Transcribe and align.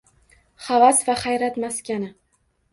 Havas 0.69 1.03
va 1.11 1.17
hayrat 1.27 1.63
maskani 1.67 2.13